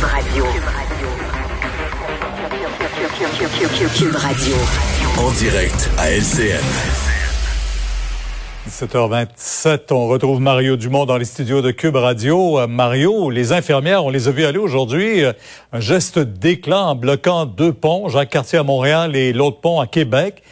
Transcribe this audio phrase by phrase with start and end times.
[0.00, 0.44] Cube Radio.
[3.94, 4.54] Cube Radio.
[5.18, 6.64] En direct à LCN.
[8.66, 12.60] 17h27, on retrouve Mario Dumont dans les studios de Cube Radio.
[12.60, 15.22] Euh, Mario, les infirmières, on les a vues aller aujourd'hui.
[15.22, 15.34] Euh,
[15.74, 19.86] un geste d'éclat en bloquant deux ponts, Jacques Cartier à Montréal et l'autre pont à
[19.86, 20.42] Québec.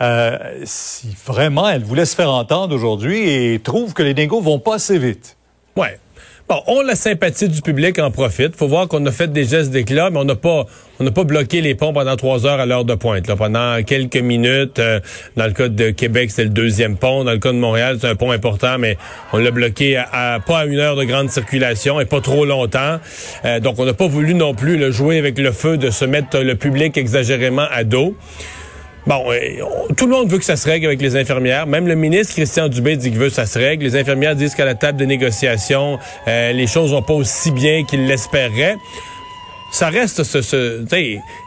[0.00, 4.60] Euh, si vraiment elles voulaient se faire entendre aujourd'hui et trouvent que les négos vont
[4.60, 5.36] pas assez vite.
[5.74, 5.98] Ouais.
[6.48, 8.56] Bon, on la sympathie du public en profite.
[8.56, 10.66] Faut voir qu'on a fait des gestes d'éclat, mais on n'a pas,
[10.98, 13.32] on n'a pas bloqué les ponts pendant trois heures à l'heure de pointe.
[13.34, 15.00] Pendant quelques minutes, euh,
[15.36, 17.24] dans le cas de Québec, c'est le deuxième pont.
[17.24, 18.98] Dans le cas de Montréal, c'est un pont important, mais
[19.32, 22.98] on l'a bloqué à, pas à une heure de grande circulation et pas trop longtemps.
[23.44, 26.04] Euh, donc, on n'a pas voulu non plus le jouer avec le feu de se
[26.04, 28.16] mettre le public exagérément à dos.
[29.06, 29.38] Bon, euh,
[29.96, 31.66] tout le monde veut que ça se règle avec les infirmières.
[31.66, 33.84] Même le ministre Christian Dubé dit qu'il veut que ça se règle.
[33.84, 37.84] Les infirmières disent qu'à la table de négociation, euh, les choses vont pas aussi bien
[37.84, 38.76] qu'ils l'espéraient.
[39.72, 40.84] Ça reste ce, ce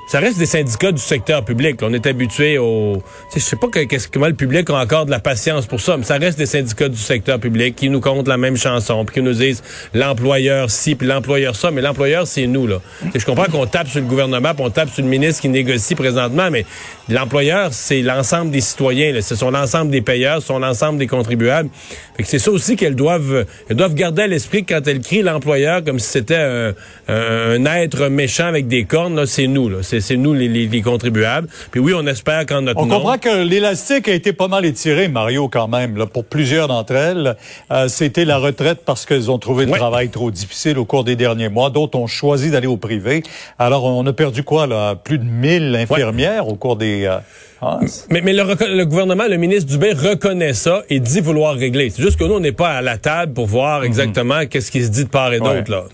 [0.08, 1.80] ça reste des syndicats du secteur public.
[1.82, 3.02] On est habitué au...
[3.34, 5.98] Je sais pas que, qu'est-ce, comment le public a encore de la patience pour ça,
[5.98, 9.16] mais ça reste des syndicats du secteur public qui nous comptent la même chanson, puis
[9.16, 9.64] qui nous disent
[9.96, 12.68] l'employeur ci, puis l'employeur ça, mais l'employeur, c'est nous.
[12.68, 12.82] là.
[13.16, 15.96] je comprends qu'on tape sur le gouvernement, puis on tape sur le ministre qui négocie
[15.96, 16.66] présentement, mais
[17.10, 19.12] l'employeur, c'est l'ensemble des citoyens.
[19.12, 19.22] Là.
[19.24, 21.70] Ce sont l'ensemble des payeurs, ce sont l'ensemble des contribuables.
[22.16, 25.24] Fait que c'est ça aussi qu'elles doivent, elles doivent garder à l'esprit quand elles crient
[25.24, 26.74] l'employeur comme si c'était un,
[27.08, 29.26] un, être méchant avec des cornes.
[29.26, 29.68] C'est nous.
[29.68, 31.48] Là c'est nous les, contribuables.
[31.72, 35.08] Puis oui, on espère qu'en notre On comprend que l'élastique a été pas mal étiré,
[35.08, 35.98] Mario, quand même.
[35.98, 37.36] Là, pour plusieurs d'entre elles,
[37.72, 41.16] euh, c'était la retraite parce qu'elles ont trouvé le travail trop difficile au cours des
[41.16, 41.70] derniers mois.
[41.70, 43.24] D'autres ont choisi d'aller au privé.
[43.60, 44.96] Alors, on a perdu quoi, là?
[44.96, 47.06] Plus de 1000 infirmières au cours des...
[47.06, 47.20] Euh,
[47.62, 47.80] ah,
[48.10, 51.90] mais, mais le, gouvernement, le ministre Dubé reconnaît ça et dit vouloir régler.
[51.90, 53.86] C'est juste que nous, on n'est pas à la table pour voir mhm.
[53.86, 55.86] exactement qu'est-ce qui se dit de part et d'autre, là.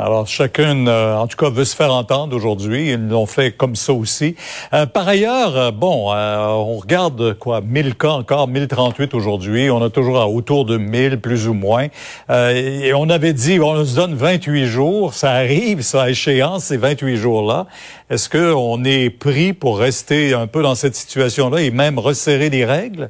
[0.00, 2.92] Alors, chacune, euh, en tout cas, veut se faire entendre aujourd'hui.
[2.92, 4.36] Ils l'ont fait comme ça aussi.
[4.72, 9.70] Euh, par ailleurs, euh, bon, on regarde quoi, 1000 cas encore, 1038 aujourd'hui.
[9.72, 11.88] On a toujours autour de 1000, plus ou moins.
[12.30, 15.14] et on avait dit, on se donne 28 jours.
[15.14, 17.66] Ça arrive, ça à échéance, ces 28 jours-là.
[18.08, 22.64] Est-ce qu'on est pris pour rester un peu dans cette situation-là et même resserrer les
[22.64, 23.08] règles?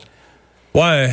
[0.75, 1.11] Ouais,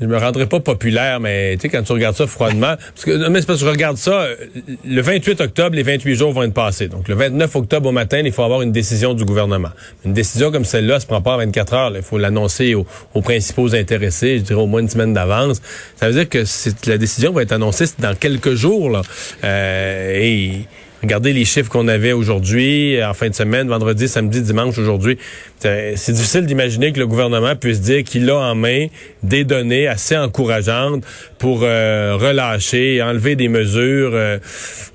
[0.00, 3.28] je me rendrai pas populaire, mais tu sais, quand tu regardes ça froidement, parce que,
[3.28, 4.26] mais c'est parce que je regarde ça,
[4.84, 6.88] le 28 octobre, les 28 jours vont être passés.
[6.88, 9.70] Donc, le 29 octobre au matin, il faut avoir une décision du gouvernement.
[10.04, 11.92] Une décision comme celle-là se prend pas en 24 heures.
[11.94, 12.86] Il faut l'annoncer aux,
[13.22, 15.60] principaux intéressés, je dirais au moins une semaine d'avance.
[15.96, 16.44] Ça veut dire que
[16.86, 18.90] la décision va être annoncée dans quelques jours.
[18.90, 19.02] Là.
[19.44, 20.66] Euh, et
[21.06, 25.18] Regardez les chiffres qu'on avait aujourd'hui, en fin de semaine, vendredi, samedi, dimanche, aujourd'hui.
[25.60, 28.88] C'est difficile d'imaginer que le gouvernement puisse dire qu'il a en main
[29.22, 31.04] des données assez encourageantes
[31.38, 34.10] pour euh, relâcher, enlever des mesures.
[34.14, 34.38] Euh,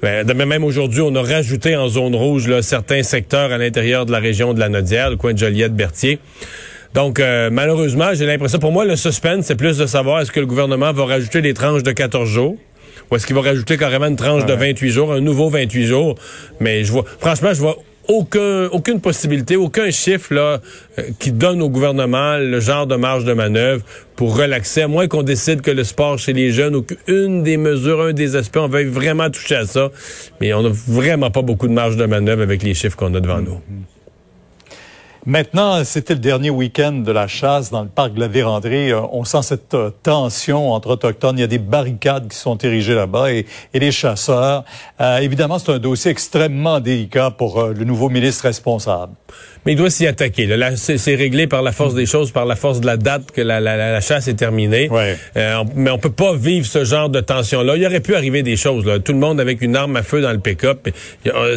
[0.01, 4.11] ben, même aujourd'hui, on a rajouté en zone rouge là, certains secteurs à l'intérieur de
[4.11, 6.19] la région de la Nodière, le coin de Joliette-Berthier.
[6.93, 10.41] Donc, euh, malheureusement, j'ai l'impression, pour moi, le suspense, c'est plus de savoir est-ce que
[10.41, 12.57] le gouvernement va rajouter des tranches de 14 jours
[13.11, 16.15] ou est-ce qu'il va rajouter carrément une tranche de 28 jours, un nouveau 28 jours?
[16.59, 17.77] Mais je vois, franchement, je vois
[18.07, 20.59] aucun, aucune possibilité, aucun chiffre là,
[20.97, 23.83] euh, qui donne au gouvernement le genre de marge de manœuvre
[24.15, 27.57] pour relaxer, à moins qu'on décide que le sport chez les jeunes ou qu'une des
[27.57, 29.91] mesures, un des aspects, on veuille vraiment toucher à ça.
[30.39, 33.19] Mais on n'a vraiment pas beaucoup de marge de manœuvre avec les chiffres qu'on a
[33.19, 33.59] devant nous.
[35.27, 38.91] Maintenant, c'était le dernier week-end de la chasse dans le parc de la Vérandrie.
[38.91, 41.37] Euh, on sent cette euh, tension entre autochtones.
[41.37, 44.63] Il y a des barricades qui sont érigées là-bas et, les chasseurs.
[44.99, 49.13] Euh, évidemment, c'est un dossier extrêmement délicat pour le nouveau ministre responsable
[49.65, 50.47] mais il doit s'y attaquer.
[50.47, 53.41] Là, c'est réglé par la force des choses, par la force de la date que
[53.41, 54.89] la, la, la chasse est terminée.
[54.89, 55.17] Ouais.
[55.37, 57.75] Euh, mais on peut pas vivre ce genre de tension-là.
[57.77, 58.85] Il aurait pu arriver des choses.
[58.85, 58.99] Là.
[58.99, 60.89] Tout le monde avec une arme à feu dans le pick-up.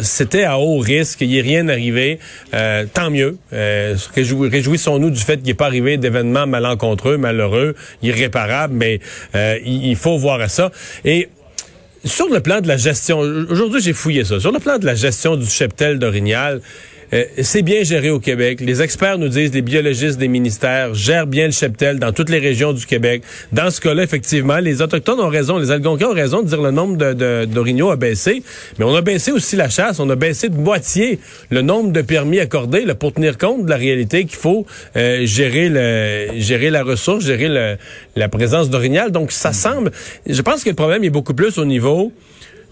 [0.01, 1.21] C'était à haut risque.
[1.21, 2.19] Il n'y est rien arrivé.
[2.93, 3.37] Tant mieux.
[3.55, 8.73] Euh, Réjouissons-nous du fait qu'il n'est pas arrivé d'événements malencontreux, malheureux, irréparables.
[8.73, 8.99] Mais
[9.35, 10.71] euh, il faut voir à ça.
[11.03, 11.29] Et
[12.03, 14.39] sur le plan de la gestion, aujourd'hui j'ai fouillé ça.
[14.39, 16.61] Sur le plan de la gestion du cheptel d'Orignal,
[17.13, 18.59] euh, c'est bien géré au Québec.
[18.61, 22.39] Les experts nous disent, les biologistes des ministères gèrent bien le cheptel dans toutes les
[22.39, 23.23] régions du Québec.
[23.51, 26.71] Dans ce cas-là, effectivement, les Autochtones ont raison, les Algonquins ont raison de dire le
[26.71, 26.97] nombre
[27.45, 28.43] d'orignaux de, a baissé,
[28.77, 31.19] mais on a baissé aussi la chasse, on a baissé de moitié
[31.49, 34.65] le nombre de permis accordés pour tenir compte de la réalité qu'il faut
[34.95, 37.77] euh, gérer, la ressource, gérer
[38.15, 39.11] la présence d'orignal.
[39.11, 39.91] Donc, ça semble...
[40.27, 42.11] Je pense que le problème est beaucoup plus au niveau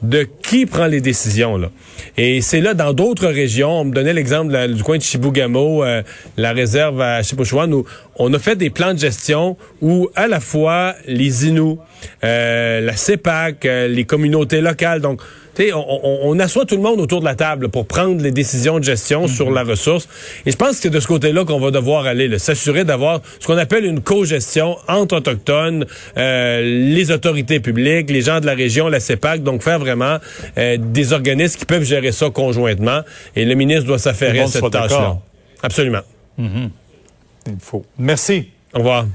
[0.04, 1.58] de qui prend les décisions.
[1.58, 1.70] Là.
[2.18, 6.04] Et c'est là, dans d'autres régions, on me donnait l'exemple du coin de Chibougamau, euh,
[6.38, 7.86] la réserve à Chipouchouane, où
[8.18, 11.78] on a fait des plans de gestion où à la fois les Inuits,
[12.24, 15.22] euh, la CEPAC, euh, les communautés locales, donc
[15.60, 18.84] on, on, assoit tout le monde autour de la table pour prendre les décisions de
[18.84, 20.08] gestion sur la ressource.
[20.46, 23.46] Et je pense que c'est de ce côté-là qu'on va devoir aller, s'assurer d'avoir ce
[23.46, 25.86] qu'on appelle une co-gestion entre autochtones,
[26.18, 30.78] euh, les autorités publiques, les gens de la région, la CEPAC, donc faire vraiment euh,
[30.80, 33.02] des organismes qui peuvent gérer ça conjointement.
[33.36, 35.18] Et le ministre doit s'affairer à cette tâche-là.
[35.62, 36.02] Absolument.
[36.38, 37.86] Il faut.
[37.98, 38.50] Merci.
[38.74, 39.06] Au revoir.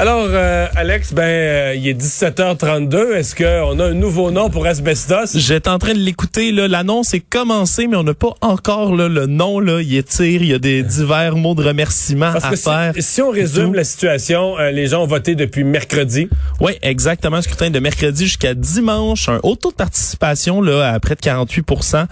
[0.00, 3.16] Alors, euh, Alex, ben, euh, il est 17h32.
[3.16, 5.36] Est-ce qu'on a un nouveau nom pour Asbestos?
[5.36, 6.52] J'étais en train de l'écouter.
[6.52, 9.60] L'annonce est commencée, mais on n'a pas encore là, le nom.
[9.60, 9.82] Là.
[9.82, 12.94] Il étire, il y a des divers mots de remerciement à faire.
[12.98, 16.30] Si, on résume la situation, euh, les gens ont voté depuis mercredi.
[16.60, 17.42] Oui, exactement.
[17.42, 19.28] Scrutin de mercredi jusqu'à dimanche.
[19.28, 22.06] Un haut taux de participation là, à près de 48%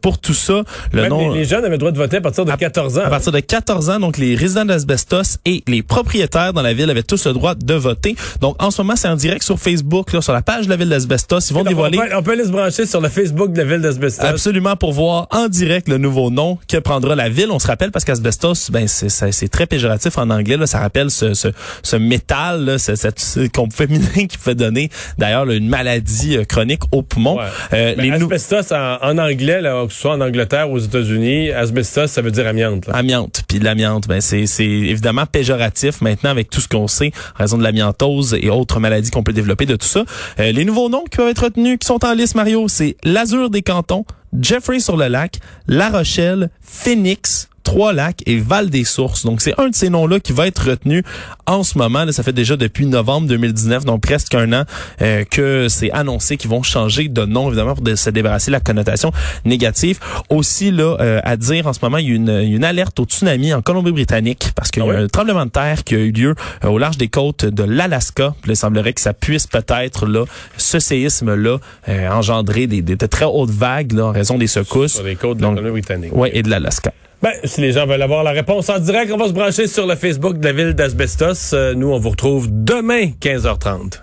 [0.00, 0.62] pour tout ça.
[0.92, 3.04] Le nom, les, jeunes avaient le droit de voter à partir de 14 ans.
[3.04, 6.88] À partir de 14 ans, donc les résidents d'Asbestos et les propriétaires dans la ville
[6.90, 8.16] avaient tous le droit de voter.
[8.40, 10.76] Donc, en ce moment, c'est en direct sur Facebook, là, sur la page de la
[10.76, 11.50] ville d'Asbestos.
[11.50, 11.98] Ils vont dévoiler...
[12.16, 14.24] On peut, aller se brancher sur le Facebook de la ville d'Asbestos.
[14.24, 17.50] Absolument, pour voir en direct le nouveau nom que prendra la ville.
[17.50, 20.56] On se rappelle, parce qu'Asbestos, ben, c'est très péjoratif en anglais.
[20.56, 20.66] Là.
[20.66, 21.48] Ça rappelle ce, ce,
[21.82, 23.22] ce métal, là, cette,
[23.54, 27.38] qu'on féminin qui peut donner, d'ailleurs, une maladie euh, chronique au poumon.
[27.72, 31.50] Euh, les asbestos, en, en, anglais, là, que ce soit en Angleterre ou aux États-Unis,
[31.50, 32.88] asbestos, ça veut dire amiante.
[32.92, 33.43] Amiante.
[33.58, 38.36] L'amiante, ben, c'est évidemment péjoratif maintenant avec tout ce qu'on sait en raison de l'amiantose
[38.40, 40.04] et autres maladies qu'on peut développer de tout ça.
[40.40, 43.50] Euh, les nouveaux noms qui peuvent être retenus, qui sont en liste, Mario, c'est l'Azur
[43.50, 44.04] des cantons,
[44.38, 49.24] Jeffrey sur le lac, La Rochelle, Phoenix, Trois-Lacs et Val-des-Sources.
[49.24, 51.02] Donc, c'est un de ces noms-là qui va être retenu
[51.46, 52.04] en ce moment.
[52.04, 54.64] Là, ça fait déjà depuis novembre 2019, donc presque un an,
[55.02, 58.60] euh, que c'est annoncé qu'ils vont changer de nom, évidemment, pour se débarrasser de la
[58.60, 59.12] connotation
[59.44, 59.98] négative.
[60.28, 63.04] Aussi, là, euh, à dire en ce moment, il y a une, une alerte au
[63.04, 66.12] tsunami en Colombie-Britannique parce qu'il y a ah un tremblement de terre qui a eu
[66.12, 66.34] lieu
[66.64, 68.34] euh, au large des côtes de l'Alaska.
[68.46, 70.24] Il semblerait que ça puisse peut-être, là,
[70.56, 71.58] ce séisme-là,
[72.10, 74.94] engendrer des, des, très hautes vagues là, en raison des secousses.
[74.94, 76.12] Sur les côtes de Colombie-Britannique.
[76.14, 76.92] Oui, et de l'Alaska.
[77.24, 79.86] Ben, si les gens veulent avoir la réponse en direct, on va se brancher sur
[79.86, 81.54] le Facebook de la ville d'Asbestos.
[81.54, 84.02] Euh, nous, on vous retrouve demain, 15h30.